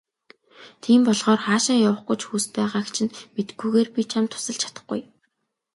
Тийм 0.83 0.99
болохоор 1.07 1.41
хаашаа 1.45 1.77
явах 1.87 2.03
гэж 2.09 2.21
хүс 2.25 2.43
байгааг 2.55 2.87
чинь 2.95 3.15
мэдэхгүйгээр 3.35 3.89
би 3.95 4.01
чамд 4.11 4.29
тусалж 4.31 4.59
чадахгүй. 4.61 5.01